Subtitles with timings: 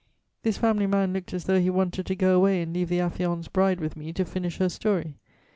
[0.41, 3.53] This family man looked as though he wanted to go away and leave the affianced
[3.53, 5.19] bride with me to finish her story.